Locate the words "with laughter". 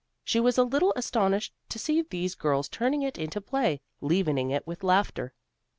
4.65-5.31